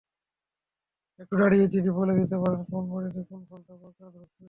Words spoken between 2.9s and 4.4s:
বাড়িতে কোন ফলটা পাকা ধরেছে।